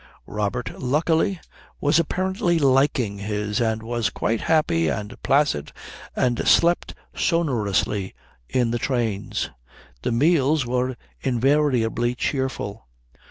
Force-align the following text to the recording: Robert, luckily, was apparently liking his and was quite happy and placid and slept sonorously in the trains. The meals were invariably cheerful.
Robert, 0.25 0.71
luckily, 0.79 1.39
was 1.79 1.99
apparently 1.99 2.57
liking 2.57 3.19
his 3.19 3.61
and 3.61 3.83
was 3.83 4.09
quite 4.09 4.41
happy 4.41 4.87
and 4.89 5.15
placid 5.21 5.71
and 6.15 6.47
slept 6.47 6.95
sonorously 7.15 8.15
in 8.49 8.71
the 8.71 8.79
trains. 8.79 9.51
The 10.01 10.11
meals 10.11 10.65
were 10.65 10.97
invariably 11.19 12.15
cheerful. 12.15 12.87